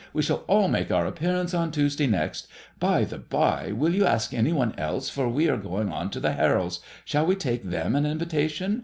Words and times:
We 0.13 0.23
shall 0.23 0.43
all 0.47 0.67
make 0.67 0.89
our 0.89 1.05
appearance 1.05 1.53
on 1.53 1.69
Tuesday 1.69 2.07
next. 2.07 2.47
By 2.79 3.03
the 3.03 3.19
by^ 3.19 3.77
will 3.77 3.93
you 3.93 4.03
ask 4.03 4.33
any 4.33 4.51
one 4.51 4.73
else, 4.75 5.11
for 5.11 5.29
we 5.29 5.47
are 5.47 5.57
going 5.57 5.91
on 5.91 6.09
to 6.09 6.19
the 6.19 6.31
Harolds. 6.33 6.79
Shall 7.05 7.27
we 7.27 7.35
take 7.35 7.65
them 7.69 7.95
an 7.95 8.07
invitation 8.07 8.79